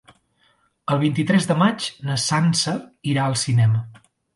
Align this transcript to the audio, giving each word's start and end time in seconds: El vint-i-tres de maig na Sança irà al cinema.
El 0.95 1.01
vint-i-tres 1.03 1.47
de 1.53 1.59
maig 1.61 1.87
na 2.09 2.19
Sança 2.27 2.77
irà 3.15 3.31
al 3.33 3.41
cinema. 3.49 3.89